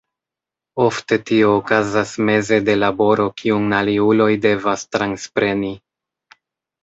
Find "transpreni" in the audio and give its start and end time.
4.97-5.71